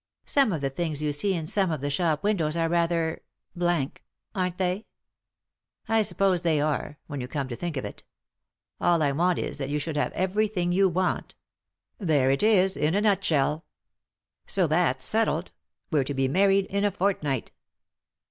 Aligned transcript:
Some 0.25 0.51
of 0.51 0.61
the 0.61 0.71
things 0.71 1.03
you 1.03 1.13
see 1.13 1.35
in 1.35 1.45
some 1.45 1.69
of 1.69 1.79
the 1.81 1.91
shop 1.91 2.23
windows 2.23 2.57
are 2.57 2.67
rather, 2.67 3.21
aren't 3.55 4.57
they?"" 4.57 4.87
I 5.87 6.01
suppose 6.01 6.41
they 6.41 6.59
are, 6.59 6.97
when 7.05 7.21
you 7.21 7.27
come 7.27 7.47
to 7.49 7.55
think 7.55 7.77
of 7.77 7.85
it. 7.85 8.03
All 8.79 9.03
I 9.03 9.11
want 9.11 9.37
is 9.37 9.59
that 9.59 9.69
you 9.69 9.77
should 9.77 9.97
have 9.97 10.11
everything 10.13 10.71
211 10.71 10.71
3i 10.71 11.05
9 11.05 11.05
iii^d 11.05 11.05
by 11.05 11.13
Google 11.13 11.17
THE 11.19 11.33
INTERRUPTED 11.37 11.37
KISS 11.37 11.69
you 11.69 12.09
want; 12.09 12.09
there 12.15 12.31
it 12.31 12.43
is, 12.43 12.77
in 12.77 12.95
a 12.95 13.01
nutshell. 13.01 13.65
So 14.47 14.65
that's 14.65 15.05
settled; 15.05 15.51
we're 15.91 16.03
to 16.05 16.13
be 16.15 16.27
married 16.27 16.65
in 16.65 16.83
a 16.83 16.89
fortnight." 16.89 17.51